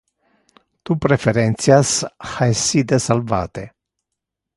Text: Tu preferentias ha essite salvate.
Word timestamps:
Tu 0.87 0.95
preferentias 1.03 1.91
ha 2.05 2.47
essite 2.55 2.99
salvate. 3.05 3.67